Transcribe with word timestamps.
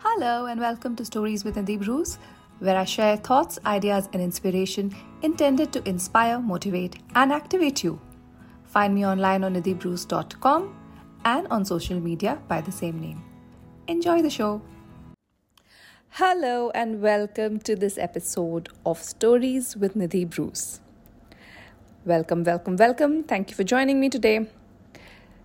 Hello, 0.00 0.46
and 0.46 0.60
welcome 0.60 0.94
to 0.94 1.04
Stories 1.04 1.42
with 1.42 1.56
Nidhi 1.56 1.76
Bruce, 1.80 2.18
where 2.60 2.76
I 2.76 2.84
share 2.84 3.16
thoughts, 3.16 3.58
ideas, 3.66 4.08
and 4.12 4.22
inspiration 4.22 4.94
intended 5.22 5.72
to 5.72 5.88
inspire, 5.88 6.38
motivate, 6.38 7.00
and 7.16 7.32
activate 7.32 7.82
you. 7.82 8.00
Find 8.62 8.94
me 8.94 9.04
online 9.04 9.42
on 9.42 9.54
nidhibruce.com 9.56 10.76
and 11.24 11.48
on 11.48 11.64
social 11.64 11.98
media 11.98 12.40
by 12.46 12.60
the 12.60 12.70
same 12.70 13.00
name. 13.00 13.24
Enjoy 13.88 14.22
the 14.22 14.30
show. 14.30 14.62
Hello, 16.10 16.70
and 16.76 17.02
welcome 17.02 17.58
to 17.58 17.74
this 17.74 17.98
episode 17.98 18.68
of 18.86 19.02
Stories 19.02 19.76
with 19.76 19.96
Nidhi 19.96 20.30
Bruce. 20.30 20.80
Welcome, 22.04 22.44
welcome, 22.44 22.76
welcome. 22.76 23.24
Thank 23.24 23.50
you 23.50 23.56
for 23.56 23.64
joining 23.64 23.98
me 23.98 24.10
today. 24.10 24.48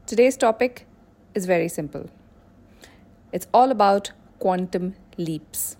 Today's 0.06 0.38
topic 0.38 0.86
is 1.34 1.48
very 1.48 1.68
simple 1.68 2.12
it's 3.34 3.48
all 3.52 3.72
about 3.72 4.12
quantum 4.44 4.94
leaps. 5.18 5.78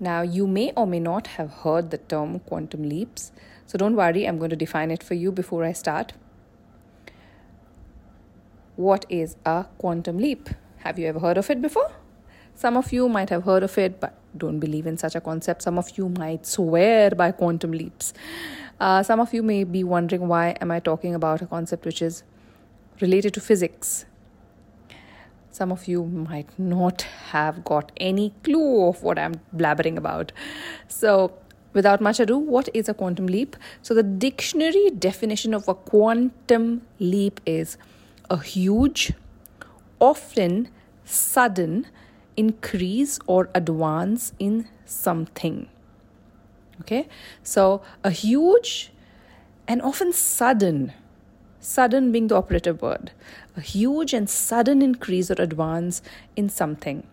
Now, 0.00 0.22
you 0.22 0.48
may 0.48 0.72
or 0.76 0.84
may 0.84 0.98
not 0.98 1.28
have 1.38 1.50
heard 1.62 1.92
the 1.92 1.98
term 1.98 2.40
quantum 2.40 2.82
leaps, 2.88 3.30
so 3.66 3.78
don't 3.78 3.94
worry, 3.94 4.24
I'm 4.26 4.38
going 4.38 4.50
to 4.50 4.56
define 4.56 4.90
it 4.90 5.00
for 5.00 5.14
you 5.14 5.30
before 5.30 5.62
I 5.64 5.72
start. 5.72 6.14
What 8.74 9.06
is 9.08 9.36
a 9.46 9.66
quantum 9.78 10.18
leap? 10.18 10.48
Have 10.78 10.98
you 10.98 11.06
ever 11.06 11.20
heard 11.20 11.38
of 11.38 11.50
it 11.50 11.62
before? 11.62 11.88
Some 12.56 12.76
of 12.76 12.92
you 12.92 13.08
might 13.08 13.30
have 13.30 13.44
heard 13.44 13.62
of 13.62 13.78
it, 13.78 14.00
but 14.00 14.18
don't 14.36 14.58
believe 14.58 14.88
in 14.88 14.98
such 14.98 15.14
a 15.14 15.20
concept. 15.20 15.62
Some 15.62 15.78
of 15.78 15.96
you 15.96 16.08
might 16.08 16.46
swear 16.46 17.10
by 17.10 17.30
quantum 17.30 17.70
leaps. 17.70 18.12
Uh, 18.80 19.04
some 19.04 19.20
of 19.20 19.32
you 19.32 19.44
may 19.44 19.62
be 19.62 19.84
wondering 19.84 20.26
why 20.26 20.56
am 20.60 20.72
I 20.72 20.80
talking 20.80 21.14
about 21.14 21.42
a 21.42 21.46
concept 21.46 21.86
which 21.86 22.02
is 22.02 22.24
related 23.00 23.34
to 23.34 23.40
physics 23.40 24.04
some 25.58 25.72
of 25.72 25.88
you 25.88 26.04
might 26.04 26.56
not 26.56 27.02
have 27.32 27.64
got 27.64 27.90
any 27.96 28.32
clue 28.44 28.86
of 28.88 29.02
what 29.02 29.18
I'm 29.18 29.34
blabbering 29.54 29.96
about. 29.96 30.30
So, 30.86 31.32
without 31.72 32.00
much 32.00 32.20
ado, 32.20 32.38
what 32.38 32.68
is 32.72 32.88
a 32.88 32.94
quantum 32.94 33.26
leap? 33.26 33.56
So, 33.82 33.92
the 33.92 34.04
dictionary 34.04 34.90
definition 34.90 35.54
of 35.54 35.66
a 35.66 35.74
quantum 35.74 36.82
leap 37.00 37.40
is 37.44 37.76
a 38.30 38.38
huge, 38.38 39.12
often 39.98 40.68
sudden 41.04 41.86
increase 42.36 43.18
or 43.26 43.50
advance 43.52 44.32
in 44.38 44.68
something. 44.84 45.68
Okay, 46.82 47.08
so 47.42 47.82
a 48.04 48.10
huge 48.10 48.92
and 49.66 49.82
often 49.82 50.12
sudden 50.12 50.92
sudden 51.60 52.12
being 52.12 52.28
the 52.28 52.36
operative 52.36 52.82
word, 52.82 53.12
a 53.56 53.60
huge 53.60 54.12
and 54.12 54.28
sudden 54.28 54.82
increase 54.82 55.30
or 55.30 55.40
advance 55.40 56.02
in 56.36 56.48
something. 56.48 57.06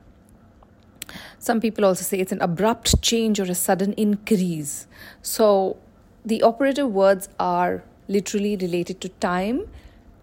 Some 1.40 1.62
people 1.62 1.86
also 1.86 2.04
say 2.04 2.20
it's 2.20 2.32
an 2.32 2.42
abrupt 2.42 3.02
change 3.02 3.40
or 3.40 3.44
a 3.44 3.56
sudden 3.56 3.94
increase. 3.94 4.88
So 5.22 5.78
the 6.26 6.42
operative 6.42 6.92
words 6.92 7.30
are 7.40 7.84
literally 8.08 8.56
related 8.56 9.02
to 9.02 9.10
time 9.10 9.68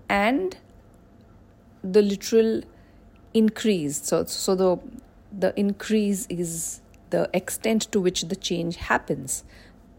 and 0.08 0.56
the 1.82 2.02
literal 2.02 2.62
increase. 3.34 4.02
So, 4.02 4.24
so 4.24 4.54
the 4.54 4.78
the 5.36 5.58
increase 5.58 6.26
is 6.28 6.80
the 7.10 7.28
extent 7.32 7.90
to 7.92 8.00
which 8.00 8.22
the 8.22 8.36
change 8.36 8.76
happens, 8.76 9.44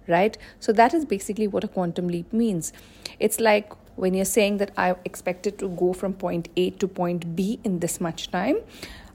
right? 0.08 0.38
So 0.60 0.72
that 0.74 0.94
is 0.94 1.06
basically 1.06 1.48
what 1.48 1.64
a 1.64 1.68
quantum 1.68 2.08
leap 2.08 2.32
means. 2.32 2.72
It's 3.20 3.40
like 3.40 3.74
when 3.96 4.14
you're 4.14 4.26
saying 4.26 4.58
that 4.58 4.72
I 4.78 4.96
expected 5.06 5.58
to 5.60 5.70
go 5.70 5.94
from 5.94 6.14
point 6.14 6.50
A 6.58 6.72
to 6.72 6.88
point 6.88 7.36
B 7.36 7.60
in 7.64 7.80
this 7.80 8.02
much 8.02 8.32
time, 8.32 8.58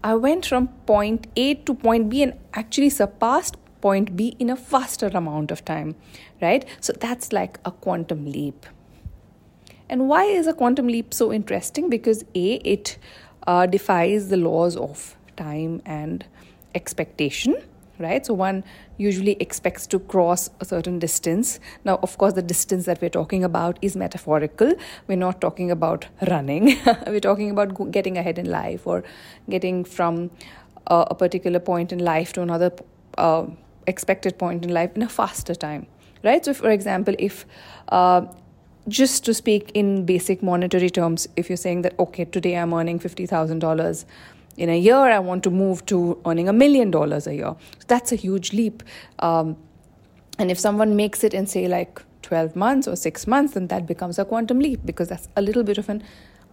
I 0.03 0.15
went 0.15 0.47
from 0.47 0.69
point 0.87 1.27
A 1.37 1.55
to 1.55 1.75
point 1.75 2.09
B 2.09 2.23
and 2.23 2.35
actually 2.55 2.91
surpassed 2.91 3.57
point 3.81 4.17
B 4.17 4.37
in 4.39 4.51
a 4.51 4.57
faster 4.57 5.09
amount 5.09 5.51
of 5.51 5.65
time, 5.65 5.97
right? 6.41 6.65
So 6.81 6.93
that's 6.93 7.33
like 7.33 7.59
a 7.65 7.71
quantum 7.71 8.25
leap. 8.25 8.67
And 9.89 10.09
why 10.09 10.25
is 10.25 10.47
a 10.47 10.53
quantum 10.53 10.87
leap 10.87 11.15
so 11.15 11.33
interesting? 11.33 11.89
Because 11.89 12.25
A, 12.35 12.55
it 12.57 12.99
uh, 13.47 13.67
defies 13.67 14.29
the 14.29 14.37
laws 14.37 14.77
of 14.77 15.17
time 15.37 15.81
and 15.87 16.25
expectation 16.75 17.57
right? 17.99 18.25
So 18.25 18.35
one 18.35 18.65
usually 18.99 19.37
expects 19.41 19.87
to 19.87 19.99
cross 19.99 20.51
a 20.61 20.65
certain 20.65 20.99
distance. 20.99 21.59
Now, 21.85 21.99
of 22.03 22.19
course, 22.19 22.35
the 22.35 22.43
distance 22.43 22.85
that 22.85 23.01
we're 23.01 23.09
talking 23.09 23.45
about 23.45 23.79
is 23.81 23.97
metaphorical. 23.97 24.75
We're 25.07 25.17
not 25.17 25.41
talking 25.41 25.71
about 25.71 26.07
running, 26.29 26.77
we're 27.07 27.21
talking 27.21 27.51
about 27.51 27.91
getting 27.91 28.19
ahead 28.19 28.39
in 28.39 28.51
life 28.51 28.87
or 28.87 29.05
getting 29.49 29.85
from 29.85 30.31
uh, 30.89 31.07
a 31.11 31.15
particular 31.15 31.61
point 31.61 31.93
in 31.93 32.01
life 32.01 32.33
to 32.35 32.43
another 32.43 32.73
uh, 33.17 33.47
expected 33.87 34.39
point 34.39 34.65
in 34.65 34.73
life 34.73 34.95
in 34.95 35.03
a 35.03 35.09
faster 35.09 35.55
time, 35.55 35.87
right? 36.23 36.45
So, 36.45 36.53
for 36.53 36.71
example, 36.71 37.15
if 37.19 37.47
uh, 37.89 38.27
just 38.89 39.25
to 39.25 39.35
speak 39.35 39.71
in 39.75 40.05
basic 40.07 40.43
monetary 40.43 40.91
terms, 40.91 41.29
if 41.37 41.49
you're 41.51 41.57
saying 41.57 41.83
that, 41.83 41.99
okay, 41.99 42.25
today 42.25 42.55
I'm 42.55 42.73
earning 42.73 42.99
$50,000 42.99 44.05
in 44.59 44.69
a 44.69 44.79
year 44.79 44.97
i 44.97 45.19
want 45.19 45.43
to 45.45 45.51
move 45.51 45.85
to 45.87 46.21
earning 46.27 46.49
a 46.49 46.53
million 46.53 46.91
dollars 46.91 47.27
a 47.27 47.35
year. 47.35 47.55
So 47.79 47.85
that's 47.87 48.13
a 48.13 48.17
huge 48.17 48.53
leap. 48.53 48.83
Um, 49.21 49.57
and 50.39 50.51
if 50.51 50.59
someone 50.59 50.97
makes 50.97 51.25
it 51.25 51.35
in 51.35 51.47
say 51.47 51.67
like 51.69 52.03
12 52.23 52.57
months 52.57 52.87
or 52.89 52.97
6 52.97 53.27
months 53.27 53.55
then 53.55 53.69
that 53.69 53.87
becomes 53.87 54.19
a 54.19 54.25
quantum 54.25 54.59
leap 54.59 54.81
because 54.85 55.09
that's 55.09 55.29
a 55.37 55.43
little 55.43 55.63
bit 55.63 55.79
of 55.79 55.89
an 55.89 56.03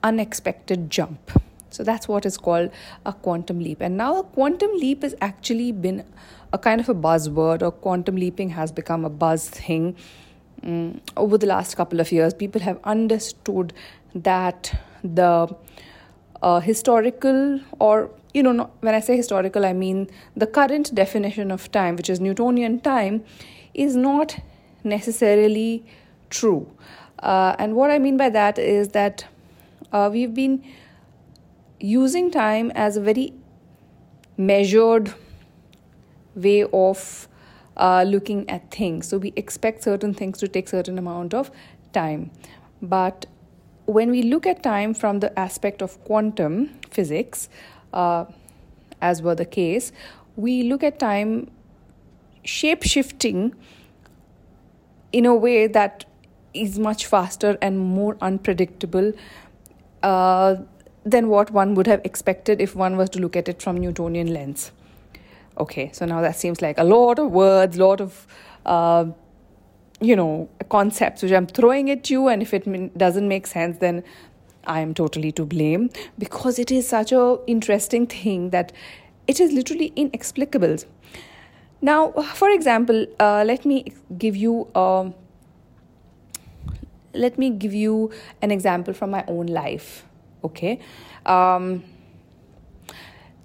unexpected 0.03 0.89
jump. 0.89 1.31
So 1.71 1.83
that's 1.83 2.07
what 2.07 2.25
is 2.25 2.37
called 2.37 2.71
a 3.05 3.11
quantum 3.11 3.59
leap. 3.59 3.81
And 3.81 3.97
now 3.97 4.19
a 4.19 4.23
quantum 4.23 4.71
leap 4.77 5.01
has 5.03 5.15
actually 5.19 5.71
been 5.71 6.05
a 6.53 6.57
kind 6.57 6.79
of 6.79 6.87
a 6.89 6.95
buzzword 6.95 7.61
or 7.61 7.71
quantum 7.71 8.15
leaping 8.15 8.49
has 8.49 8.71
become 8.71 9.03
a 9.03 9.09
buzz 9.09 9.49
thing. 9.49 9.95
Um, 10.63 11.01
over 11.17 11.37
the 11.37 11.47
last 11.47 11.75
couple 11.75 11.99
of 11.99 12.11
years 12.11 12.33
people 12.33 12.61
have 12.61 12.79
understood 12.83 13.73
that 14.13 14.73
the 15.03 15.53
uh, 16.45 16.59
historical 16.59 17.59
or 17.79 18.09
you 18.33 18.43
know 18.43 18.69
when 18.81 18.93
i 18.93 18.99
say 18.99 19.15
historical 19.17 19.65
i 19.65 19.73
mean 19.73 20.07
the 20.43 20.47
current 20.57 20.93
definition 20.93 21.51
of 21.51 21.71
time 21.71 21.95
which 21.95 22.09
is 22.09 22.19
newtonian 22.19 22.79
time 22.79 23.23
is 23.73 23.95
not 23.95 24.37
necessarily 24.83 25.83
true. 26.29 26.65
Uh, 27.19 27.55
and 27.59 27.75
what 27.75 27.91
i 27.91 27.97
mean 27.99 28.17
by 28.17 28.29
that 28.29 28.59
is 28.59 28.89
that 28.89 29.25
uh, 29.91 30.09
we've 30.11 30.33
been 30.33 30.63
using 31.79 32.29
time 32.31 32.71
as 32.75 32.97
a 32.97 33.01
very 33.01 33.33
measured 34.37 35.13
way 36.35 36.63
of 36.73 37.27
uh, 37.77 38.03
looking 38.07 38.49
at 38.49 38.71
things. 38.71 39.07
So 39.07 39.17
we 39.17 39.33
expect 39.35 39.83
certain 39.83 40.13
things 40.13 40.37
to 40.39 40.47
take 40.47 40.67
certain 40.69 40.97
amount 40.97 41.33
of 41.33 41.51
time. 41.93 42.31
But 42.81 43.25
when 43.85 44.09
we 44.09 44.23
look 44.23 44.45
at 44.45 44.63
time 44.63 44.93
from 44.93 45.19
the 45.19 45.37
aspect 45.37 45.81
of 45.81 46.03
quantum 46.05 46.69
physics, 46.89 47.49
uh, 47.93 48.25
as 49.01 49.21
were 49.21 49.35
the 49.35 49.45
case, 49.45 49.91
we 50.35 50.63
look 50.63 50.83
at 50.83 50.99
time 50.99 51.51
shape 52.43 52.83
shifting 52.83 53.55
in 55.11 55.25
a 55.25 55.35
way 55.35 55.67
that 55.67 56.05
is 56.53 56.79
much 56.79 57.05
faster 57.05 57.57
and 57.61 57.79
more 57.79 58.17
unpredictable 58.21 59.11
uh, 60.03 60.55
than 61.03 61.27
what 61.29 61.51
one 61.51 61.75
would 61.75 61.87
have 61.87 62.01
expected 62.03 62.61
if 62.61 62.75
one 62.75 62.97
was 62.97 63.09
to 63.09 63.19
look 63.19 63.35
at 63.35 63.47
it 63.47 63.61
from 63.61 63.77
Newtonian 63.77 64.33
lens. 64.33 64.71
Okay, 65.57 65.89
so 65.93 66.05
now 66.05 66.21
that 66.21 66.35
seems 66.35 66.61
like 66.61 66.77
a 66.77 66.83
lot 66.83 67.19
of 67.19 67.31
words, 67.31 67.77
a 67.77 67.85
lot 67.85 68.01
of 68.01 68.27
uh, 68.65 69.05
you 70.05 70.15
know 70.15 70.49
concepts 70.69 71.23
which 71.23 71.31
i'm 71.31 71.47
throwing 71.47 71.89
at 71.89 72.09
you 72.09 72.27
and 72.27 72.41
if 72.41 72.53
it 72.53 72.97
doesn't 72.97 73.27
make 73.27 73.47
sense 73.47 73.77
then 73.79 74.03
i 74.65 74.79
am 74.79 74.93
totally 74.93 75.31
to 75.31 75.45
blame 75.45 75.89
because 76.17 76.59
it 76.59 76.71
is 76.71 76.87
such 76.87 77.11
a 77.11 77.37
interesting 77.47 78.05
thing 78.05 78.49
that 78.49 78.71
it 79.27 79.39
is 79.39 79.51
literally 79.51 79.91
inexplicable. 79.95 80.77
Now 81.81 82.11
for 82.11 82.49
example 82.49 83.05
uh, 83.19 83.43
let 83.45 83.65
me 83.65 83.93
give 84.17 84.35
you 84.35 84.67
a 84.75 85.11
let 87.13 87.37
me 87.37 87.49
give 87.49 87.73
you 87.73 88.11
an 88.41 88.51
example 88.51 88.93
from 88.93 89.11
my 89.11 89.23
own 89.27 89.47
life 89.47 90.05
okay? 90.43 90.79
Um, 91.25 91.83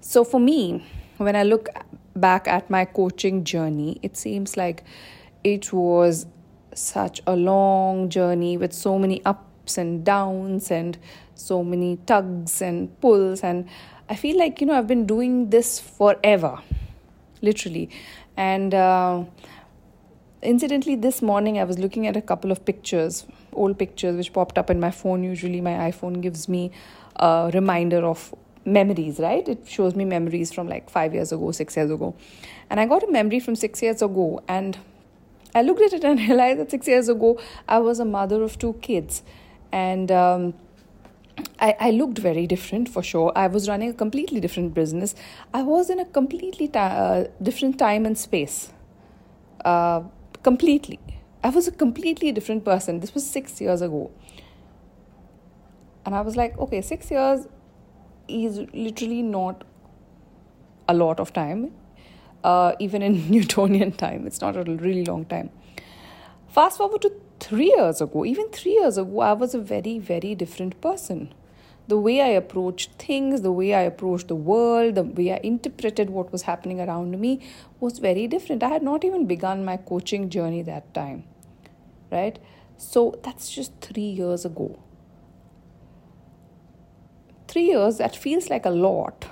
so 0.01 0.23
for 0.23 0.39
me 0.39 0.85
when 1.17 1.35
i 1.35 1.43
look 1.43 1.69
back 2.15 2.47
at 2.47 2.69
my 2.69 2.83
coaching 2.83 3.43
journey 3.43 3.99
it 4.01 4.17
seems 4.17 4.57
like 4.57 4.83
it 5.43 5.71
was 5.71 6.25
such 6.73 7.21
a 7.27 7.35
long 7.35 8.09
journey 8.09 8.57
with 8.57 8.73
so 8.73 8.97
many 8.97 9.23
ups 9.25 9.77
and 9.77 10.03
downs 10.05 10.71
and 10.71 10.97
so 11.35 11.63
many 11.63 11.97
tugs 12.05 12.61
and 12.61 12.99
pulls 13.01 13.41
and 13.41 13.67
i 14.09 14.15
feel 14.15 14.37
like 14.37 14.61
you 14.61 14.67
know 14.67 14.77
i've 14.77 14.87
been 14.87 15.05
doing 15.05 15.49
this 15.49 15.79
forever 15.79 16.59
literally 17.41 17.89
and 18.37 18.73
uh, 18.73 19.23
incidentally 20.41 20.95
this 20.95 21.21
morning 21.21 21.59
i 21.59 21.63
was 21.63 21.79
looking 21.79 22.07
at 22.07 22.15
a 22.15 22.21
couple 22.21 22.51
of 22.51 22.63
pictures 22.65 23.25
old 23.53 23.77
pictures 23.77 24.15
which 24.15 24.31
popped 24.33 24.57
up 24.57 24.69
in 24.69 24.79
my 24.79 24.91
phone 24.91 25.23
usually 25.23 25.61
my 25.61 25.91
iphone 25.91 26.21
gives 26.21 26.47
me 26.47 26.71
a 27.17 27.51
reminder 27.53 28.05
of 28.05 28.33
memories, 28.65 29.19
right? 29.19 29.47
It 29.47 29.67
shows 29.67 29.95
me 29.95 30.05
memories 30.05 30.53
from 30.53 30.67
like 30.67 30.89
five 30.89 31.13
years 31.13 31.31
ago, 31.31 31.51
six 31.51 31.75
years 31.75 31.89
ago. 31.89 32.15
And 32.69 32.79
I 32.79 32.85
got 32.85 33.03
a 33.03 33.11
memory 33.11 33.39
from 33.39 33.55
six 33.55 33.81
years 33.81 34.01
ago, 34.01 34.41
and 34.47 34.77
I 35.53 35.61
looked 35.61 35.81
at 35.81 35.93
it 35.93 36.03
and 36.03 36.19
realized 36.27 36.59
that 36.59 36.71
six 36.71 36.87
years 36.87 37.09
ago 37.09 37.39
I 37.67 37.79
was 37.79 37.99
a 37.99 38.05
mother 38.05 38.43
of 38.43 38.57
two 38.57 38.73
kids. 38.81 39.23
And 39.71 40.11
um, 40.11 40.53
I, 41.59 41.75
I 41.79 41.91
looked 41.91 42.17
very 42.17 42.47
different 42.47 42.89
for 42.89 43.03
sure. 43.03 43.31
I 43.35 43.47
was 43.47 43.67
running 43.69 43.89
a 43.89 43.93
completely 43.93 44.39
different 44.39 44.73
business. 44.73 45.15
I 45.53 45.63
was 45.63 45.89
in 45.89 45.99
a 45.99 46.05
completely 46.05 46.69
uh, 46.73 47.25
different 47.41 47.79
time 47.79 48.05
and 48.05 48.17
space. 48.17 48.73
Uh, 49.63 50.01
completely. 50.43 50.99
I 51.43 51.49
was 51.49 51.67
a 51.67 51.71
completely 51.71 52.31
different 52.31 52.65
person. 52.65 52.99
This 52.99 53.13
was 53.13 53.27
six 53.27 53.59
years 53.61 53.81
ago. 53.81 54.11
And 56.05 56.15
I 56.15 56.21
was 56.21 56.35
like, 56.35 56.57
okay, 56.57 56.81
six 56.81 57.11
years 57.11 57.47
is 58.27 58.59
literally 58.73 59.21
not 59.21 59.63
a 60.87 60.93
lot 60.93 61.19
of 61.19 61.31
time, 61.33 61.71
uh, 62.43 62.73
even 62.79 63.01
in 63.01 63.29
Newtonian 63.31 63.91
time. 63.91 64.27
It's 64.27 64.41
not 64.41 64.55
a 64.55 64.63
really 64.63 65.05
long 65.05 65.25
time. 65.25 65.49
Fast 66.49 66.77
forward 66.77 67.01
to 67.03 67.13
three 67.39 67.73
years 67.75 68.01
ago, 68.01 68.25
even 68.25 68.49
three 68.49 68.73
years 68.73 68.97
ago, 68.97 69.21
I 69.21 69.33
was 69.33 69.53
a 69.53 69.59
very, 69.59 69.99
very 69.99 70.35
different 70.35 70.79
person. 70.81 71.33
The 71.87 71.97
way 71.97 72.21
I 72.21 72.27
approached 72.27 72.91
things, 72.99 73.41
the 73.41 73.51
way 73.51 73.73
I 73.73 73.81
approached 73.81 74.27
the 74.27 74.35
world, 74.35 74.95
the 74.95 75.03
way 75.03 75.33
I 75.33 75.39
interpreted 75.43 76.09
what 76.09 76.31
was 76.31 76.43
happening 76.43 76.79
around 76.79 77.19
me 77.19 77.41
was 77.79 77.99
very 77.99 78.27
different. 78.27 78.63
I 78.63 78.69
had 78.69 78.83
not 78.83 79.03
even 79.03 79.25
begun 79.25 79.65
my 79.65 79.77
coaching 79.77 80.29
journey 80.29 80.61
that 80.63 80.93
time, 80.93 81.23
right? 82.11 82.37
So 82.77 83.19
that's 83.23 83.49
just 83.49 83.73
three 83.81 84.09
years 84.21 84.45
ago 84.45 84.77
three 87.51 87.65
years, 87.65 87.97
that 87.97 88.15
feels 88.15 88.49
like 88.49 88.65
a 88.65 88.69
lot, 88.69 89.25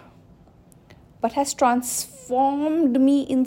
but 1.21 1.33
has 1.33 1.53
transformed 1.53 2.99
me 2.99 3.21
in, 3.23 3.45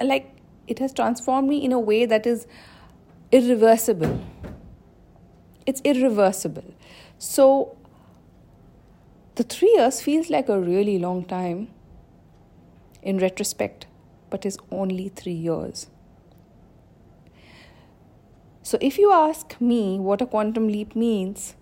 like, 0.00 0.34
it 0.66 0.78
has 0.78 0.92
transformed 0.92 1.48
me 1.48 1.64
in 1.64 1.72
a 1.72 1.78
way 1.78 2.06
that 2.06 2.26
is 2.26 2.46
irreversible. 3.32 4.20
It's 5.66 5.80
irreversible. 5.84 6.74
So, 7.18 7.76
the 9.34 9.42
three 9.42 9.72
years 9.76 10.00
feels 10.00 10.30
like 10.30 10.48
a 10.48 10.58
really 10.58 10.98
long 10.98 11.24
time 11.24 11.68
in 13.02 13.18
retrospect, 13.18 13.86
but 14.30 14.44
is 14.46 14.58
only 14.70 15.08
three 15.08 15.32
years. 15.32 15.88
So, 18.62 18.78
if 18.80 18.98
you 18.98 19.12
ask 19.12 19.60
me 19.60 19.98
what 19.98 20.20
a 20.20 20.26
quantum 20.26 20.68
leap 20.68 20.94
means, 20.94 21.54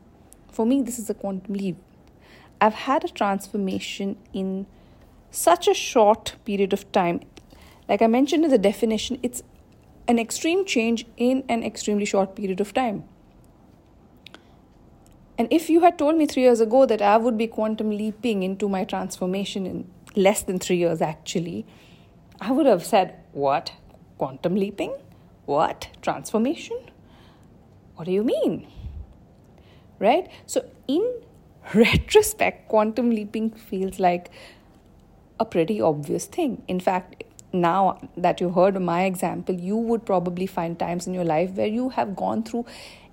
for 0.50 0.67
me, 0.67 0.82
this 0.82 0.99
is 0.99 1.08
a 1.08 1.14
quantum 1.14 1.55
leap. 1.55 1.76
I've 2.61 2.75
had 2.75 3.05
a 3.05 3.08
transformation 3.08 4.17
in 4.32 4.67
such 5.36 5.68
a 5.68 5.74
short 5.74 6.36
period 6.44 6.72
of 6.72 6.90
time. 6.92 7.20
Like 7.88 8.02
I 8.02 8.06
mentioned 8.06 8.44
in 8.44 8.50
the 8.50 8.58
definition, 8.58 9.18
it's 9.22 9.42
an 10.08 10.18
extreme 10.18 10.64
change 10.64 11.06
in 11.16 11.44
an 11.48 11.62
extremely 11.62 12.04
short 12.04 12.34
period 12.34 12.60
of 12.60 12.72
time. 12.72 13.04
And 15.38 15.48
if 15.50 15.68
you 15.68 15.80
had 15.82 15.98
told 15.98 16.16
me 16.16 16.26
three 16.26 16.42
years 16.42 16.60
ago 16.60 16.86
that 16.86 17.02
I 17.02 17.18
would 17.18 17.36
be 17.36 17.46
quantum 17.46 17.90
leaping 17.90 18.42
into 18.42 18.68
my 18.68 18.84
transformation 18.84 19.66
in 19.66 19.90
less 20.14 20.42
than 20.42 20.58
three 20.58 20.78
years, 20.78 21.02
actually, 21.02 21.66
I 22.40 22.52
would 22.52 22.66
have 22.66 22.84
said, 22.84 23.14
What? 23.32 23.72
Quantum 24.16 24.54
leaping? 24.54 24.96
What? 25.44 25.88
Transformation? 26.00 26.78
What 27.96 28.06
do 28.06 28.12
you 28.12 28.24
mean? 28.24 28.66
Right? 29.98 30.30
So, 30.46 30.64
in 30.88 31.20
retrospect, 31.74 32.68
quantum 32.68 33.10
leaping 33.10 33.50
feels 33.50 34.00
like 34.00 34.30
a 35.38 35.44
pretty 35.44 35.80
obvious 35.80 36.26
thing. 36.26 36.62
In 36.68 36.80
fact, 36.80 37.24
now 37.52 38.00
that 38.16 38.40
you 38.40 38.50
heard 38.50 38.80
my 38.80 39.04
example, 39.04 39.54
you 39.54 39.76
would 39.76 40.04
probably 40.04 40.46
find 40.46 40.78
times 40.78 41.06
in 41.06 41.14
your 41.14 41.24
life 41.24 41.50
where 41.52 41.66
you 41.66 41.90
have 41.90 42.16
gone 42.16 42.42
through 42.42 42.66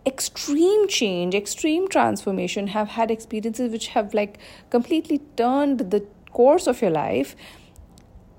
extreme 0.05 0.87
change, 0.87 1.33
extreme 1.33 1.87
transformation, 1.87 2.67
have 2.67 2.89
had 2.89 3.09
experiences 3.09 3.71
which 3.71 3.87
have 3.89 4.13
like 4.13 4.37
completely 4.69 5.21
turned 5.37 5.91
the 5.91 6.05
course 6.31 6.67
of 6.67 6.81
your 6.81 6.91
life. 6.91 7.35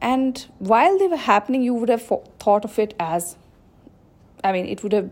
And 0.00 0.46
while 0.58 0.98
they 0.98 1.08
were 1.08 1.16
happening, 1.16 1.62
you 1.62 1.72
would 1.75 1.88
have 1.88 2.02
thought 2.38 2.64
of 2.64 2.78
it 2.78 2.94
as, 3.00 3.36
I 4.42 4.52
mean, 4.52 4.66
it 4.66 4.82
would 4.82 4.92
have 4.92 5.10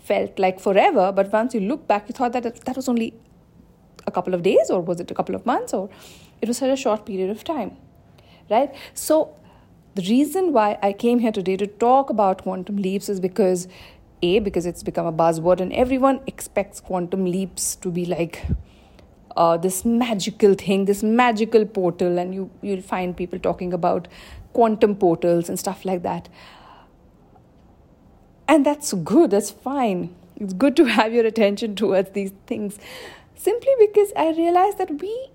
felt 0.00 0.38
like 0.38 0.58
forever. 0.58 1.12
But 1.12 1.32
once 1.32 1.54
you 1.54 1.60
look 1.60 1.86
back, 1.86 2.08
you 2.08 2.14
thought 2.14 2.32
that 2.32 2.64
that 2.64 2.74
was 2.74 2.88
only 2.88 3.14
a 4.06 4.10
couple 4.10 4.34
of 4.34 4.42
days 4.42 4.70
or 4.70 4.80
was 4.80 4.98
it 4.98 5.10
a 5.10 5.14
couple 5.14 5.34
of 5.34 5.46
months 5.46 5.72
or 5.72 5.88
it 6.40 6.48
was 6.48 6.58
such 6.58 6.70
a 6.70 6.76
short 6.76 7.06
period 7.06 7.30
of 7.30 7.44
time 7.44 7.76
right? 8.50 8.74
So 8.94 9.34
the 9.94 10.02
reason 10.08 10.54
why 10.54 10.78
i 10.82 10.90
came 10.90 11.18
here 11.18 11.32
today 11.32 11.54
to 11.54 11.66
talk 11.66 12.08
about 12.08 12.42
quantum 12.44 12.76
leaps 12.76 13.10
is 13.10 13.20
because 13.20 13.68
a 14.22 14.38
because 14.38 14.64
it's 14.64 14.82
become 14.82 15.04
a 15.04 15.12
buzzword 15.12 15.60
and 15.60 15.70
everyone 15.74 16.20
expects 16.26 16.80
quantum 16.80 17.26
leaps 17.26 17.76
to 17.76 17.90
be 17.90 18.06
like 18.06 18.46
uh, 19.36 19.56
this 19.56 19.84
magical 19.84 20.54
thing 20.54 20.84
this 20.86 21.02
magical 21.02 21.64
portal 21.66 22.18
and 22.18 22.34
you 22.34 22.50
you'll 22.62 22.82
find 22.82 23.16
people 23.16 23.38
talking 23.38 23.72
about 23.72 24.08
quantum 24.52 24.94
portals 24.94 25.48
and 25.48 25.58
stuff 25.58 25.84
like 25.84 26.02
that. 26.02 26.28
And 28.48 28.66
that's 28.66 28.92
good 28.92 29.30
that's 29.30 29.50
fine. 29.50 30.14
It's 30.36 30.52
good 30.52 30.76
to 30.76 30.84
have 30.84 31.12
your 31.12 31.26
attention 31.26 31.74
towards 31.76 32.10
these 32.10 32.32
things 32.46 32.78
simply 33.34 33.72
because 33.78 34.12
I 34.16 34.32
realized 34.32 34.78
that 34.78 35.00
we 35.00 35.30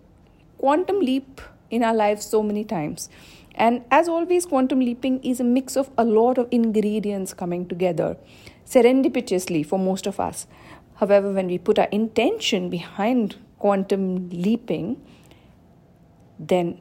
quantum 0.60 1.00
leap 1.00 1.42
in 1.70 1.84
our 1.84 1.94
lives 1.94 2.26
so 2.26 2.44
many 2.44 2.64
times. 2.64 3.10
And 3.56 3.84
as 3.90 4.08
always, 4.08 4.46
quantum 4.46 4.80
leaping 4.80 5.24
is 5.24 5.40
a 5.40 5.44
mix 5.44 5.76
of 5.76 5.90
a 5.98 6.06
lot 6.06 6.38
of 6.38 6.48
ingredients 6.52 7.34
coming 7.34 7.68
together 7.68 8.18
serendipitously 8.66 9.66
for 9.66 9.80
most 9.80 10.06
of 10.06 10.20
us. 10.20 10.46
However, 10.96 11.32
when 11.32 11.48
we 11.48 11.58
put 11.58 11.80
our 11.80 11.88
intention 11.88 12.70
behind 12.70 13.36
quantum 13.60 14.30
leaping, 14.30 15.02
then 16.38 16.80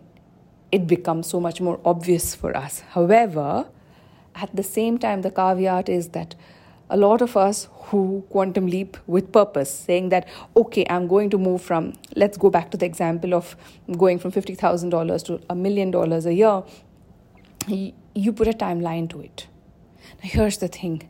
it 0.73 0.87
becomes 0.87 1.29
so 1.29 1.41
much 1.41 1.61
more 1.61 1.81
obvious 1.85 2.35
for 2.35 2.57
us. 2.57 2.81
However, 2.91 3.67
at 4.35 4.55
the 4.55 4.63
same 4.63 4.99
time, 4.99 5.23
the 5.23 5.31
caveat 5.31 5.89
is 5.89 6.09
that 6.09 6.35
a 6.89 6.97
lot 6.97 7.21
of 7.21 7.37
us 7.37 7.69
who 7.87 8.25
quantum 8.31 8.67
leap 8.67 8.97
with 9.07 9.33
purpose, 9.33 9.73
saying 9.73 10.09
that, 10.11 10.29
okay, 10.57 10.87
I'm 10.89 11.07
going 11.07 11.31
to 11.31 11.39
move 11.39 11.63
from, 11.63 11.95
let's 12.15 12.37
go 12.37 12.51
back 12.51 12.71
to 12.73 12.77
the 12.77 12.87
example 12.87 13.35
of 13.35 13.57
going 13.97 14.19
from 14.19 14.33
$50,000 14.33 15.25
to 15.27 15.41
a 15.49 15.55
million 15.55 15.91
dollars 15.91 16.27
a 16.27 16.35
year, 16.35 16.63
you 17.69 18.33
put 18.33 18.49
a 18.49 18.53
timeline 18.53 19.09
to 19.11 19.21
it. 19.21 19.47
Now, 20.23 20.31
here's 20.31 20.59
the 20.59 20.69
thing 20.69 21.09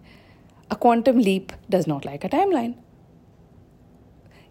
a 0.71 0.77
quantum 0.77 1.19
leap 1.19 1.53
does 1.71 1.87
not 1.87 2.05
like 2.05 2.25
a 2.25 2.29
timeline. 2.29 2.77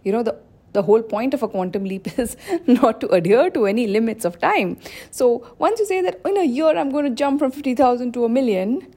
You 0.03 0.11
know, 0.11 0.23
the 0.23 0.37
the 0.75 0.83
whole 0.83 1.01
point 1.01 1.33
of 1.33 1.41
a 1.41 1.47
quantum 1.47 1.85
leap 1.85 2.19
is 2.23 2.35
not 2.67 3.01
to 3.01 3.07
adhere 3.17 3.49
to 3.49 3.65
any 3.65 3.87
limits 3.87 4.25
of 4.25 4.39
time. 4.39 4.77
So 5.09 5.55
once 5.57 5.79
you 5.79 5.85
say 5.85 6.01
that 6.01 6.19
oh, 6.23 6.29
in 6.29 6.37
a 6.37 6.43
year 6.43 6.77
I'm 6.77 6.91
going 6.91 7.05
to 7.05 7.15
jump 7.23 7.39
from 7.39 7.51
50,000 7.51 8.13
to 8.13 8.25
a 8.25 8.29
million, 8.29 8.93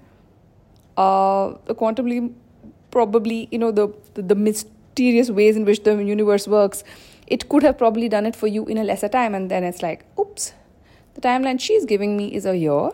uh, 0.98 1.56
the 1.66 1.74
quantum 1.74 2.06
leap 2.06 2.32
probably 2.90 3.48
you 3.50 3.58
know 3.58 3.70
the, 3.70 3.88
the, 4.14 4.22
the 4.22 4.34
mysterious 4.34 5.30
ways 5.30 5.56
in 5.56 5.64
which 5.64 5.82
the 5.84 5.96
universe 6.04 6.48
works 6.48 6.84
it 7.28 7.48
could 7.48 7.62
have 7.62 7.76
probably 7.76 8.08
done 8.08 8.26
it 8.26 8.34
for 8.34 8.46
you 8.46 8.64
in 8.66 8.78
a 8.78 8.84
lesser 8.84 9.08
time. 9.08 9.34
And 9.34 9.50
then 9.50 9.62
it's 9.64 9.82
like 9.82 10.04
oops 10.18 10.54
the 11.14 11.20
timeline 11.20 11.60
she's 11.60 11.84
giving 11.84 12.16
me 12.16 12.34
is 12.34 12.46
a 12.46 12.56
year. 12.56 12.90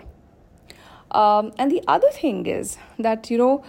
Um, 1.11 1.52
and 1.58 1.70
the 1.70 1.82
other 1.87 2.11
thing 2.11 2.46
is 2.46 2.78
that 2.99 3.30
you 3.30 3.38
know 3.38 3.64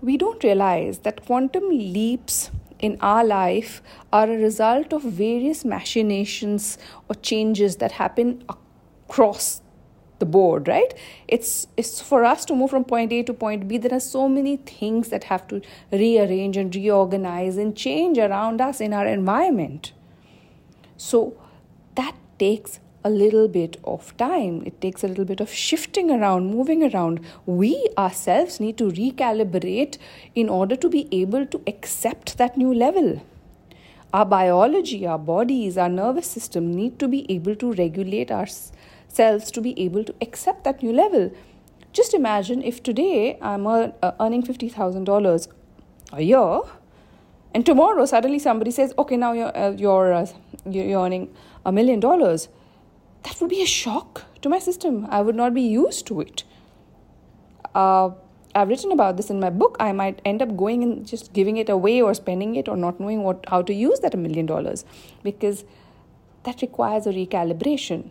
we 0.00 0.16
don't 0.16 0.42
realize 0.42 0.98
that 1.00 1.24
quantum 1.24 1.68
leaps 1.68 2.50
in 2.80 2.98
our 3.00 3.24
life 3.24 3.80
are 4.12 4.28
a 4.28 4.36
result 4.36 4.92
of 4.92 5.02
various 5.02 5.64
machinations 5.64 6.76
or 7.08 7.14
changes 7.14 7.76
that 7.76 7.92
happen 7.92 8.44
across 8.48 9.61
the 10.22 10.30
board 10.38 10.68
right 10.72 10.94
it's 11.36 11.52
it's 11.76 12.00
for 12.10 12.24
us 12.32 12.44
to 12.50 12.58
move 12.60 12.70
from 12.74 12.84
point 12.92 13.12
a 13.18 13.22
to 13.30 13.34
point 13.44 13.66
b 13.68 13.78
there 13.86 13.96
are 14.00 14.06
so 14.08 14.28
many 14.36 14.56
things 14.72 15.08
that 15.14 15.24
have 15.32 15.46
to 15.52 15.60
rearrange 16.04 16.56
and 16.64 16.80
reorganize 16.80 17.56
and 17.56 17.76
change 17.86 18.18
around 18.28 18.60
us 18.68 18.80
in 18.80 18.92
our 19.00 19.06
environment 19.06 19.92
so 20.96 21.20
that 22.00 22.14
takes 22.38 22.80
a 23.04 23.10
little 23.10 23.48
bit 23.48 23.78
of 23.84 24.16
time. 24.16 24.62
It 24.64 24.80
takes 24.80 25.02
a 25.02 25.08
little 25.08 25.24
bit 25.24 25.40
of 25.40 25.52
shifting 25.52 26.10
around, 26.10 26.46
moving 26.46 26.82
around. 26.84 27.20
We 27.46 27.88
ourselves 27.98 28.60
need 28.60 28.78
to 28.78 28.84
recalibrate 28.84 29.98
in 30.34 30.48
order 30.48 30.76
to 30.76 30.88
be 30.88 31.08
able 31.10 31.46
to 31.46 31.60
accept 31.66 32.38
that 32.38 32.56
new 32.56 32.72
level. 32.72 33.22
Our 34.12 34.26
biology, 34.26 35.06
our 35.06 35.18
bodies, 35.18 35.78
our 35.78 35.88
nervous 35.88 36.26
system 36.26 36.72
need 36.74 36.98
to 36.98 37.08
be 37.08 37.30
able 37.32 37.56
to 37.56 37.72
regulate 37.72 38.30
our 38.30 38.46
cells 39.12 39.50
to 39.52 39.60
be 39.60 39.78
able 39.78 40.04
to 40.04 40.14
accept 40.20 40.64
that 40.64 40.82
new 40.82 40.92
level. 40.92 41.30
Just 41.92 42.14
imagine 42.14 42.62
if 42.62 42.82
today 42.82 43.38
I'm 43.40 43.66
uh, 43.66 43.90
earning 44.18 44.42
$50,000 44.42 45.48
a 46.12 46.22
year 46.22 46.60
and 47.54 47.66
tomorrow 47.66 48.06
suddenly 48.06 48.38
somebody 48.38 48.70
says 48.70 48.94
okay 48.98 49.16
now 49.16 49.32
you're 49.32 49.56
uh, 49.56 49.72
you're, 49.72 50.12
uh, 50.12 50.26
you're 50.64 51.00
earning 51.00 51.34
a 51.66 51.72
million 51.72 52.00
dollars, 52.00 52.48
that 53.24 53.40
would 53.40 53.50
be 53.50 53.62
a 53.62 53.66
shock 53.66 54.24
to 54.40 54.48
my 54.48 54.58
system. 54.58 55.06
I 55.10 55.20
would 55.20 55.36
not 55.36 55.54
be 55.54 55.62
used 55.62 56.06
to 56.08 56.20
it. 56.20 56.44
Uh, 57.74 58.10
I've 58.54 58.68
written 58.68 58.92
about 58.92 59.16
this 59.16 59.30
in 59.30 59.40
my 59.40 59.50
book. 59.50 59.76
I 59.80 59.92
might 59.92 60.20
end 60.24 60.42
up 60.42 60.56
going 60.56 60.82
and 60.82 61.06
just 61.06 61.32
giving 61.32 61.56
it 61.56 61.68
away 61.68 62.02
or 62.02 62.12
spending 62.14 62.56
it 62.56 62.68
or 62.68 62.76
not 62.76 63.00
knowing 63.00 63.22
what 63.22 63.44
how 63.48 63.62
to 63.62 63.74
use 63.74 64.00
that 64.00 64.14
a 64.14 64.16
million 64.16 64.46
dollars 64.46 64.84
because 65.22 65.64
that 66.44 66.62
requires 66.62 67.06
a 67.06 67.10
recalibration. 67.10 68.10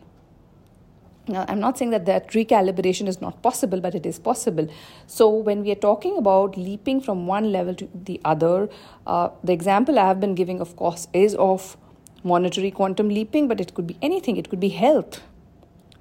Now, 1.27 1.45
I'm 1.47 1.59
not 1.59 1.77
saying 1.77 1.91
that 1.91 2.05
that 2.07 2.29
recalibration 2.29 3.07
is 3.07 3.21
not 3.21 3.41
possible, 3.43 3.79
but 3.79 3.93
it 3.93 4.05
is 4.05 4.17
possible. 4.17 4.67
So, 5.05 5.29
when 5.29 5.61
we 5.61 5.71
are 5.71 5.75
talking 5.75 6.17
about 6.17 6.57
leaping 6.57 6.99
from 6.99 7.27
one 7.27 7.51
level 7.51 7.75
to 7.75 7.89
the 7.93 8.19
other, 8.25 8.69
uh, 9.05 9.29
the 9.43 9.53
example 9.53 9.99
I 9.99 10.07
have 10.07 10.19
been 10.19 10.33
giving, 10.33 10.59
of 10.59 10.75
course, 10.75 11.07
is 11.13 11.35
of 11.35 11.77
monetary 12.23 12.71
quantum 12.71 13.09
leaping, 13.09 13.47
but 13.47 13.61
it 13.61 13.73
could 13.75 13.85
be 13.85 13.97
anything, 14.01 14.37
it 14.37 14.49
could 14.49 14.59
be 14.59 14.69
health, 14.69 15.21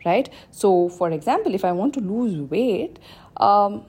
right? 0.07 0.29
So, 0.51 0.89
for 0.89 1.11
example, 1.11 1.55
if 1.55 1.65
I 1.65 1.73
want 1.73 1.95
to 1.95 2.01
lose 2.01 2.37
weight, 2.51 2.99
um, 3.37 3.85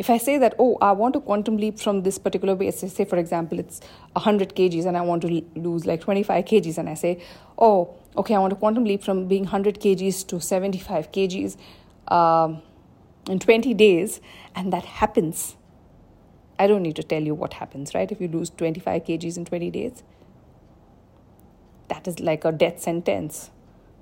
if 0.00 0.08
I 0.08 0.16
say 0.16 0.38
that, 0.38 0.54
oh, 0.58 0.78
I 0.80 0.92
want 0.92 1.12
to 1.14 1.20
quantum 1.20 1.58
leap 1.58 1.78
from 1.78 2.02
this 2.02 2.18
particular 2.18 2.54
weight, 2.54 2.74
say, 2.74 3.04
for 3.04 3.18
example, 3.18 3.58
it's 3.58 3.80
100 4.14 4.56
kgs 4.56 4.86
and 4.86 4.96
I 4.96 5.02
want 5.02 5.22
to 5.22 5.44
lose 5.54 5.86
like 5.86 6.00
25 6.00 6.44
kgs, 6.44 6.78
and 6.78 6.88
I 6.88 6.94
say, 6.94 7.22
oh, 7.58 7.94
okay, 8.16 8.34
I 8.34 8.38
want 8.38 8.50
to 8.50 8.56
quantum 8.56 8.84
leap 8.84 9.02
from 9.02 9.28
being 9.28 9.44
100 9.44 9.80
kgs 9.80 10.26
to 10.28 10.40
75 10.40 11.12
kgs 11.12 11.56
um, 12.08 12.62
in 13.28 13.38
20 13.38 13.74
days, 13.74 14.20
and 14.54 14.72
that 14.72 14.84
happens. 14.84 15.56
I 16.58 16.66
don't 16.66 16.82
need 16.82 16.96
to 16.96 17.02
tell 17.02 17.22
you 17.22 17.34
what 17.34 17.54
happens, 17.54 17.94
right? 17.94 18.10
If 18.10 18.20
you 18.20 18.28
lose 18.28 18.50
25 18.50 19.04
kgs 19.04 19.36
in 19.36 19.44
20 19.44 19.70
days, 19.70 20.02
that 21.88 22.06
is 22.06 22.20
like 22.20 22.44
a 22.44 22.52
death 22.52 22.80
sentence. 22.80 23.50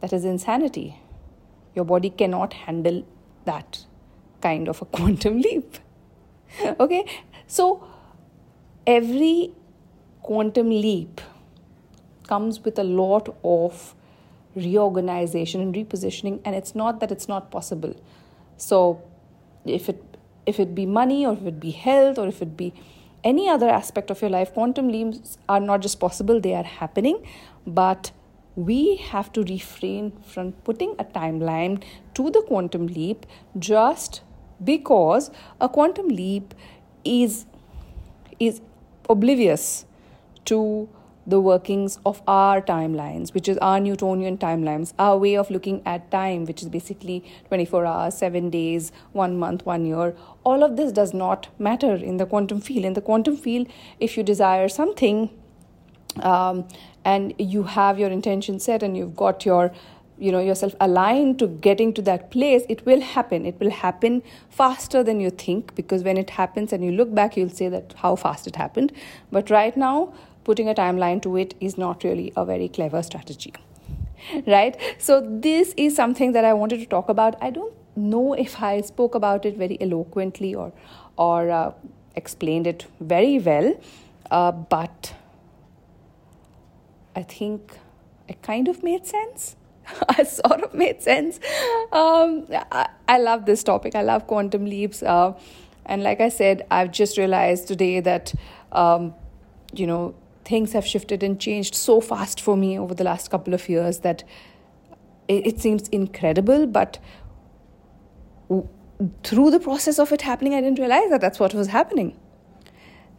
That 0.01 0.13
is 0.13 0.25
insanity. 0.25 1.01
Your 1.75 1.85
body 1.85 2.11
cannot 2.11 2.53
handle 2.53 3.07
that 3.45 3.85
kind 4.41 4.69
of 4.69 4.83
a 4.83 4.85
quantum 4.97 5.41
leap. 5.41 5.79
okay, 6.81 7.05
so 7.47 7.87
every 8.87 9.53
quantum 10.23 10.71
leap 10.71 11.21
comes 12.27 12.61
with 12.61 12.79
a 12.79 12.85
lot 12.85 13.35
of 13.43 13.95
reorganization 14.55 15.61
and 15.61 15.75
repositioning 15.75 16.41
and 16.45 16.55
it's 16.55 16.75
not 16.75 17.01
that 17.01 17.11
it's 17.11 17.29
not 17.29 17.51
possible. 17.51 17.95
So 18.57 19.03
if 19.65 19.89
it 19.89 20.03
if 20.47 20.59
it 20.59 20.75
be 20.75 20.87
money 20.87 21.27
or 21.27 21.35
if 21.35 21.43
it 21.43 21.61
be 21.61 21.71
health 21.71 22.19
or 22.19 22.29
if 22.29 22.41
it 22.41 22.57
be 22.57 22.73
any 23.25 23.49
other 23.49 23.69
aspect 23.69 24.11
of 24.11 24.23
your 24.23 24.31
life 24.31 24.53
quantum 24.55 24.89
leaps 24.89 25.37
are 25.49 25.61
not 25.61 25.81
just 25.81 26.01
possible 26.01 26.41
they 26.41 26.55
are 26.55 26.65
happening. 26.65 27.25
But 27.67 28.13
we 28.57 28.97
have 28.97 29.33
to 29.33 29.43
refrain 29.45 30.13
from 30.27 30.53
putting 30.69 30.95
a 30.99 31.05
timeline 31.05 31.83
to 32.15 32.31
the 32.31 32.43
quantum 32.43 32.89
leap 32.89 33.25
just 33.59 34.23
because 34.63 35.31
a 35.61 35.69
quantum 35.69 36.09
leap 36.09 36.55
is 37.05 37.47
is 38.41 38.61
oblivious 39.09 39.85
to 40.45 40.89
the 41.29 41.39
workings 41.39 41.99
of 42.07 42.23
our 42.27 42.61
timelines, 42.63 43.35
which 43.35 43.49
is 43.49 43.59
our 43.59 43.79
Newtonian 43.79 44.39
timelines, 44.39 44.95
our 44.99 45.19
way 45.19 45.35
of 45.37 45.51
looking 45.51 45.83
at 45.85 46.11
time, 46.11 46.47
which 46.47 46.63
is 46.63 46.69
basically 46.71 47.23
24 47.49 47.85
hours, 47.85 48.15
7 48.15 48.49
days, 48.49 48.93
1 49.13 49.39
month, 49.39 49.67
1 49.67 49.85
year. 49.85 50.17
All 50.45 50.65
of 50.65 50.79
this 50.79 50.91
does 50.91 51.13
not 51.13 51.49
matter 51.59 51.95
in 51.95 52.17
the 52.17 52.25
quantum 52.25 52.63
field. 52.63 52.87
In 52.87 52.95
the 52.95 53.03
quantum 53.03 53.37
field, 53.37 53.69
if 54.01 54.17
you 54.17 54.23
desire 54.23 54.69
something 54.69 55.31
um, 56.23 56.67
and 57.05 57.35
you 57.39 57.65
have 57.65 57.99
your 57.99 58.11
intention 58.11 58.59
set 58.59 58.83
and 58.83 58.97
you've 58.97 59.17
got 59.17 59.45
your 59.45 59.71
you 60.21 60.33
know 60.33 60.41
yourself 60.41 60.75
aligned 60.81 61.39
to 61.39 61.47
getting 61.47 61.93
to 61.93 62.03
that 62.03 62.31
place 62.31 62.65
it 62.69 62.85
will 62.85 63.01
happen 63.01 63.47
it 63.47 63.61
will 63.61 63.71
happen 63.71 64.21
faster 64.51 65.03
than 65.05 65.21
you 65.21 65.31
think 65.31 65.73
because 65.77 66.03
when 66.03 66.17
it 66.17 66.31
happens 66.31 66.73
and 66.73 66.85
you 66.85 66.91
look 66.91 67.15
back 67.15 67.37
you'll 67.37 67.57
say 67.61 67.69
that 67.69 67.95
how 67.99 68.17
fast 68.17 68.49
it 68.49 68.57
happened 68.57 68.93
but 69.31 69.49
right 69.49 69.77
now 69.77 70.13
putting 70.51 70.69
a 70.69 70.75
timeline 70.75 71.21
to 71.27 71.37
it 71.37 71.55
is 71.69 71.77
not 71.79 72.05
really 72.09 72.33
a 72.37 72.45
very 72.51 72.69
clever 72.69 73.03
strategy 73.03 73.53
right 74.47 74.77
so 75.09 75.21
this 75.49 75.75
is 75.77 75.95
something 75.95 76.33
that 76.39 76.45
i 76.45 76.53
wanted 76.63 76.81
to 76.85 76.87
talk 76.95 77.09
about 77.15 77.37
i 77.49 77.51
don't 77.51 77.75
know 77.97 78.33
if 78.47 78.63
i 78.63 78.81
spoke 78.81 79.15
about 79.15 79.45
it 79.51 79.57
very 79.57 79.79
eloquently 79.81 80.55
or 80.55 80.73
or 81.17 81.51
uh, 81.51 81.73
explained 82.17 82.67
it 82.67 82.87
very 83.01 83.39
well 83.39 83.73
uh, 84.31 84.53
but 84.53 85.15
i 87.17 87.23
think 87.23 87.79
it 88.29 88.43
kind 88.43 88.69
of 88.69 88.83
made 88.83 89.07
sense 89.07 89.55
I 90.09 90.25
sort 90.25 90.63
of 90.63 90.75
made 90.75 91.03
sense. 91.03 91.41
Um, 91.93 92.47
I, 92.53 92.89
I, 93.09 93.19
love 93.19 93.47
this 93.47 93.63
topic. 93.63 93.95
I 93.95 94.03
love 94.03 94.27
quantum 94.27 94.67
leaps. 94.67 95.03
Uh, 95.03 95.33
and 95.87 96.03
like 96.03 96.21
I 96.21 96.29
said, 96.29 96.67
I've 96.71 96.93
just 96.93 97.17
realized 97.17 97.69
today 97.69 98.01
that, 98.01 98.35
um, 98.73 99.15
you 99.73 99.87
know, 99.87 100.15
things 100.49 100.73
have 100.73 100.87
shifted 100.87 101.23
and 101.23 101.39
changed 101.39 101.75
so 101.75 102.01
fast 102.01 102.41
for 102.41 102.57
me 102.57 102.79
over 102.79 102.95
the 102.95 103.05
last 103.05 103.31
couple 103.31 103.53
of 103.53 103.69
years 103.69 103.99
that 103.99 104.25
it, 105.29 105.47
it 105.47 105.61
seems 105.61 105.89
incredible. 105.89 106.67
But 106.67 106.99
w- 108.49 108.69
through 109.23 109.51
the 109.51 109.61
process 109.61 109.99
of 109.99 110.11
it 110.13 110.23
happening, 110.23 110.55
I 110.55 110.63
didn't 110.63 110.79
realize 110.79 111.11
that 111.11 111.21
that's 111.21 111.39
what 111.39 111.53
was 111.53 111.69
happening. 111.69 112.19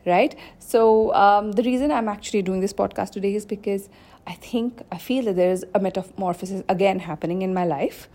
Right? 0.06 0.36
So, 0.58 1.14
um, 1.14 1.52
the 1.52 1.62
reason 1.62 1.92
I'm 1.92 2.08
actually 2.08 2.42
doing 2.42 2.62
this 2.62 2.74
podcast 2.74 3.12
today 3.12 3.36
is 3.36 3.46
because 3.46 3.90
I 4.26 4.34
think 4.34 4.82
I 4.92 4.98
feel 4.98 5.26
that 5.26 5.36
there 5.36 5.52
is 5.52 5.66
a 5.76 5.80
metamorphosis 5.80 6.64
again 6.68 7.00
happening 7.00 7.42
in 7.42 7.54
my 7.54 7.66
life. 7.66 8.10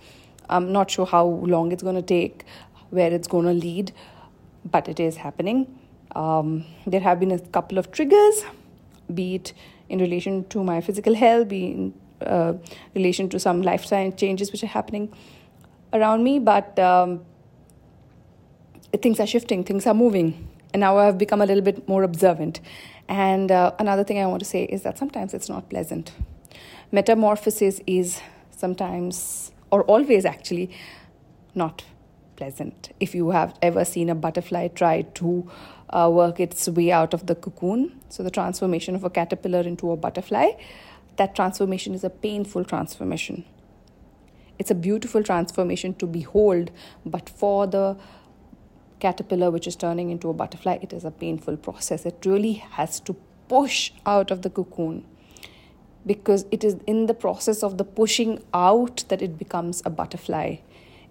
I'm 0.49 0.73
not 0.73 0.91
sure 0.91 1.07
how 1.07 1.27
long 1.27 1.73
it's 1.73 1.83
going 1.83 1.95
to 1.95 2.03
take, 2.03 2.45
where 2.91 3.13
it's 3.13 3.29
going 3.29 3.47
to 3.47 3.53
lead, 3.53 3.93
but 4.65 4.89
it 4.89 4.99
is 4.99 5.17
happening. 5.17 5.79
Um, 6.17 6.65
there 6.87 7.01
have 7.01 7.21
been 7.21 7.33
a 7.33 7.39
couple 7.39 7.79
of 7.79 7.93
triggers, 7.93 8.45
be 9.13 9.37
it 9.37 9.53
in 9.89 9.99
relation 9.99 10.45
to 10.49 10.65
my 10.65 10.81
physical 10.81 11.15
health, 11.15 11.49
be 11.49 11.67
in 11.67 11.95
uh, 12.21 12.55
relation 12.95 13.29
to 13.29 13.39
some 13.39 13.63
lifestyle 13.63 14.11
changes 14.13 14.53
which 14.53 14.63
are 14.63 14.69
happening 14.69 15.13
around 15.93 16.25
me, 16.25 16.39
but 16.39 16.79
um, 16.79 17.25
things 19.03 19.21
are 19.21 19.27
shifting, 19.27 19.65
things 19.65 19.87
are 19.87 19.95
moving, 19.95 20.49
and 20.73 20.81
now 20.81 20.99
I've 20.99 21.19
become 21.19 21.41
a 21.41 21.47
little 21.47 21.63
bit 21.63 21.89
more 21.89 22.03
observant. 22.03 22.61
And 23.09 23.53
uh, 23.53 23.73
another 23.79 24.05
thing 24.05 24.19
I 24.19 24.27
want 24.27 24.41
to 24.41 24.47
say 24.47 24.65
is 24.65 24.83
that 24.83 24.99
sometimes 24.99 25.35
it's 25.35 25.49
not 25.49 25.69
pleasant. 25.69 26.13
Metamorphosis 26.91 27.81
is 27.87 28.21
sometimes, 28.51 29.53
or 29.71 29.83
always 29.83 30.25
actually, 30.25 30.71
not 31.55 31.85
If 33.01 33.15
you 33.15 33.31
have 33.31 33.57
ever 33.63 33.85
seen 33.85 34.11
a 34.11 34.15
butterfly 34.15 34.69
try 34.69 35.03
to 35.03 35.51
uh, 35.91 36.11
work 36.13 36.41
its 36.41 36.69
way 36.69 36.91
out 36.93 37.15
of 37.15 37.27
the 37.27 37.35
cocoon, 37.35 38.01
so 38.09 38.23
the 38.23 38.31
transformation 38.31 38.95
of 38.95 39.05
a 39.05 39.11
caterpillar 39.11 39.61
into 39.61 39.91
a 39.91 39.97
butterfly, 39.97 40.53
that 41.17 41.35
transformation 41.35 41.95
is 41.95 42.05
a 42.05 42.11
painful 42.11 42.65
transformation. 42.65 43.45
It's 44.59 44.71
a 44.71 44.75
beautiful 44.75 45.23
transformation 45.23 45.95
to 45.95 46.07
behold, 46.07 46.71
but 47.05 47.29
for 47.29 47.67
the 47.67 47.97
caterpillar 49.01 49.51
which 49.51 49.67
is 49.67 49.77
turning 49.77 50.11
into 50.11 50.29
a 50.31 50.35
butterfly, 50.35 50.79
it 50.81 50.93
is 50.93 51.05
a 51.05 51.11
painful 51.11 51.57
process. 51.57 52.07
It 52.07 52.25
really 52.25 52.55
has 52.55 53.01
to 53.01 53.15
push 53.49 53.93
out 54.07 54.31
of 54.31 54.43
the 54.43 54.51
cocoon 54.51 55.05
because 56.07 56.47
it 56.51 56.65
is 56.65 56.77
in 56.87 57.07
the 57.07 57.15
process 57.15 57.63
of 57.63 57.79
the 57.79 57.85
pushing 57.85 58.43
out 58.53 59.05
that 59.09 59.23
it 59.23 59.39
becomes 59.39 59.83
a 59.85 59.91
butterfly. 59.91 60.57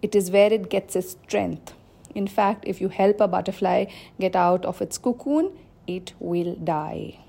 It 0.04 0.16
is 0.16 0.30
where 0.30 0.54
it 0.54 0.70
gets 0.70 0.96
its 0.96 1.12
strength. 1.12 1.74
In 2.14 2.28
fact, 2.28 2.66
if 2.68 2.80
you 2.80 2.90
help 2.90 3.22
a 3.22 3.28
butterfly 3.28 3.86
get 4.20 4.36
out 4.36 4.66
of 4.66 4.82
its 4.82 4.98
cocoon, 4.98 5.52
it 5.88 6.14
will 6.20 6.56
die. 6.56 7.20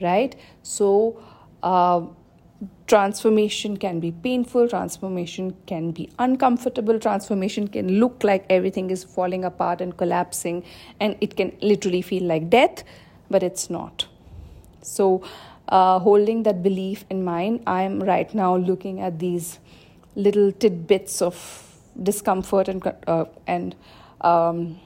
Right? 0.00 0.34
So, 0.62 1.22
uh, 1.62 2.02
transformation 2.86 3.76
can 3.76 4.00
be 4.00 4.10
painful, 4.10 4.68
transformation 4.68 5.56
can 5.66 5.92
be 5.92 6.10
uncomfortable, 6.18 6.98
transformation 6.98 7.68
can 7.68 8.00
look 8.00 8.24
like 8.24 8.44
everything 8.50 8.90
is 8.90 9.04
falling 9.04 9.44
apart 9.44 9.80
and 9.80 9.96
collapsing, 9.96 10.64
and 10.98 11.16
it 11.20 11.36
can 11.36 11.56
literally 11.62 12.02
feel 12.02 12.24
like 12.24 12.50
death, 12.50 12.84
but 13.30 13.42
it's 13.42 13.70
not. 13.70 14.06
So, 14.82 15.22
uh, 15.68 15.98
holding 16.00 16.42
that 16.42 16.62
belief 16.62 17.04
in 17.08 17.24
mind, 17.24 17.62
I'm 17.66 18.00
right 18.02 18.34
now 18.34 18.56
looking 18.56 19.00
at 19.00 19.18
these 19.18 19.58
little 20.16 20.52
tidbits 20.52 21.22
of 21.22 21.69
discomfort 22.00 22.68
and 22.68 22.86
uh, 23.06 23.24
and 23.46 23.74
um, 24.20 24.80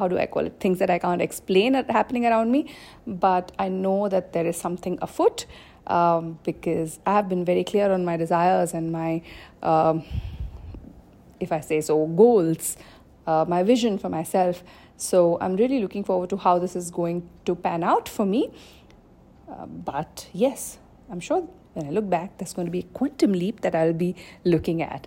how 0.00 0.08
do 0.08 0.18
I 0.18 0.26
call 0.26 0.46
it 0.46 0.58
things 0.60 0.78
that 0.78 0.90
I 0.90 0.98
can't 0.98 1.20
explain 1.20 1.76
are 1.76 1.84
happening 1.88 2.26
around 2.26 2.50
me, 2.50 2.72
but 3.06 3.52
I 3.58 3.68
know 3.68 4.08
that 4.08 4.32
there 4.32 4.46
is 4.46 4.56
something 4.56 4.98
afoot 5.02 5.46
um, 5.86 6.38
because 6.44 6.98
I 7.04 7.12
have 7.12 7.28
been 7.28 7.44
very 7.44 7.64
clear 7.64 7.92
on 7.92 8.04
my 8.04 8.16
desires 8.16 8.72
and 8.72 8.90
my, 8.90 9.22
um, 9.62 10.04
if 11.38 11.52
I 11.52 11.60
say 11.60 11.80
so, 11.80 12.06
goals, 12.06 12.76
uh, 13.26 13.44
my 13.46 13.62
vision 13.62 13.98
for 13.98 14.08
myself. 14.08 14.62
So 14.96 15.38
I'm 15.40 15.56
really 15.56 15.80
looking 15.80 16.04
forward 16.04 16.30
to 16.30 16.36
how 16.36 16.58
this 16.58 16.76
is 16.76 16.90
going 16.90 17.28
to 17.44 17.54
pan 17.54 17.82
out 17.82 18.08
for 18.08 18.24
me. 18.24 18.50
Uh, 19.50 19.66
but 19.66 20.28
yes, 20.32 20.78
I'm 21.10 21.20
sure 21.20 21.46
when 21.74 21.86
I 21.86 21.90
look 21.90 22.08
back, 22.08 22.38
there's 22.38 22.52
going 22.52 22.66
to 22.66 22.72
be 22.72 22.80
a 22.80 22.90
quantum 22.94 23.32
leap 23.32 23.60
that 23.62 23.74
I'll 23.74 23.92
be 23.92 24.14
looking 24.44 24.82
at. 24.82 25.06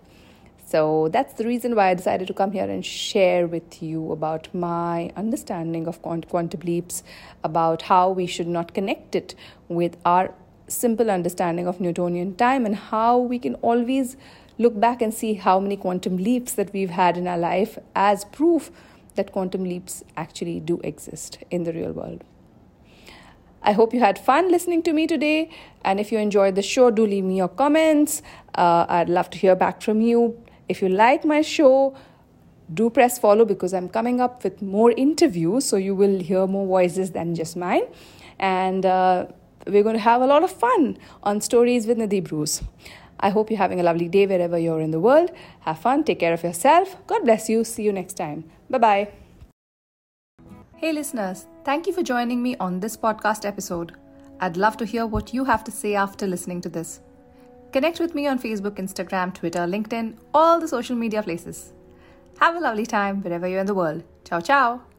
So 0.65 1.09
that's 1.09 1.33
the 1.33 1.45
reason 1.45 1.75
why 1.75 1.89
I 1.89 1.93
decided 1.93 2.27
to 2.27 2.33
come 2.33 2.51
here 2.51 2.69
and 2.69 2.85
share 2.85 3.47
with 3.47 3.83
you 3.83 4.11
about 4.11 4.53
my 4.53 5.11
understanding 5.15 5.87
of 5.87 6.01
quantum 6.01 6.61
leaps, 6.61 7.03
about 7.43 7.83
how 7.83 8.09
we 8.09 8.25
should 8.25 8.47
not 8.47 8.73
connect 8.73 9.15
it 9.15 9.35
with 9.67 9.97
our 10.05 10.33
simple 10.67 11.11
understanding 11.11 11.67
of 11.67 11.79
Newtonian 11.79 12.35
time, 12.35 12.65
and 12.65 12.75
how 12.75 13.17
we 13.19 13.37
can 13.37 13.55
always 13.55 14.17
look 14.57 14.79
back 14.79 15.01
and 15.01 15.13
see 15.13 15.33
how 15.33 15.59
many 15.59 15.75
quantum 15.75 16.17
leaps 16.17 16.53
that 16.53 16.71
we've 16.73 16.91
had 16.91 17.17
in 17.17 17.27
our 17.27 17.37
life 17.37 17.77
as 17.95 18.25
proof 18.25 18.71
that 19.15 19.31
quantum 19.31 19.63
leaps 19.63 20.03
actually 20.17 20.59
do 20.59 20.79
exist 20.83 21.37
in 21.51 21.63
the 21.63 21.73
real 21.73 21.91
world. 21.91 22.23
I 23.61 23.71
hope 23.71 23.93
you 23.93 23.99
had 23.99 24.19
fun 24.19 24.51
listening 24.51 24.83
to 24.83 24.93
me 24.93 25.07
today. 25.07 25.49
And 25.85 25.99
if 25.99 26.11
you 26.11 26.17
enjoyed 26.17 26.55
the 26.55 26.61
show, 26.61 26.91
do 26.91 27.05
leave 27.05 27.23
me 27.23 27.37
your 27.37 27.47
comments. 27.47 28.21
Uh, 28.55 28.85
I'd 28.89 29.09
love 29.09 29.29
to 29.31 29.37
hear 29.37 29.55
back 29.55 29.81
from 29.81 30.01
you. 30.01 30.43
If 30.73 30.81
you 30.81 30.89
like 30.89 31.23
my 31.23 31.41
show, 31.41 31.95
do 32.73 32.89
press 32.89 33.19
follow 33.19 33.45
because 33.45 33.73
I'm 33.75 33.89
coming 33.89 34.19
up 34.19 34.43
with 34.43 34.61
more 34.61 34.91
interviews, 34.91 35.65
so 35.65 35.77
you 35.77 35.93
will 35.93 36.19
hear 36.19 36.47
more 36.47 36.65
voices 36.65 37.11
than 37.11 37.35
just 37.35 37.55
mine. 37.55 37.83
And 38.39 38.83
uh, 38.85 39.27
we're 39.67 39.83
going 39.83 39.95
to 39.95 40.01
have 40.01 40.23
a 40.23 40.25
lot 40.25 40.43
of 40.43 40.51
fun 40.51 40.97
on 41.21 41.41
Stories 41.41 41.85
with 41.85 41.99
Nidhi 41.99 42.23
Bruce. 42.23 42.63
I 43.19 43.29
hope 43.29 43.51
you're 43.51 43.59
having 43.59 43.79
a 43.79 43.83
lovely 43.83 44.09
day 44.09 44.25
wherever 44.25 44.57
you're 44.57 44.81
in 44.81 44.89
the 44.89 44.99
world. 44.99 45.29
Have 45.59 45.77
fun, 45.77 46.03
take 46.03 46.19
care 46.19 46.33
of 46.33 46.43
yourself. 46.43 46.97
God 47.05 47.23
bless 47.23 47.49
you. 47.49 47.63
See 47.63 47.83
you 47.83 47.93
next 47.93 48.15
time. 48.15 48.43
Bye 48.69 48.79
bye. 48.79 49.11
Hey, 50.75 50.91
listeners, 50.91 51.45
thank 51.63 51.85
you 51.87 51.93
for 51.93 52.01
joining 52.01 52.41
me 52.41 52.57
on 52.57 52.79
this 52.79 52.97
podcast 52.97 53.45
episode. 53.45 53.95
I'd 54.41 54.57
love 54.57 54.75
to 54.77 54.85
hear 54.85 55.05
what 55.05 55.33
you 55.33 55.45
have 55.45 55.63
to 55.65 55.71
say 55.71 55.95
after 55.95 56.25
listening 56.25 56.61
to 56.61 56.69
this. 56.69 56.99
Connect 57.73 57.99
with 57.99 58.13
me 58.13 58.27
on 58.27 58.37
Facebook, 58.37 58.75
Instagram, 58.75 59.33
Twitter, 59.33 59.61
LinkedIn, 59.61 60.15
all 60.31 60.59
the 60.59 60.67
social 60.67 60.95
media 60.95 61.23
places. 61.23 61.73
Have 62.39 62.55
a 62.55 62.59
lovely 62.59 62.85
time 62.85 63.23
wherever 63.23 63.47
you're 63.47 63.61
in 63.61 63.65
the 63.65 63.73
world. 63.73 64.03
Ciao, 64.23 64.39
ciao. 64.39 64.92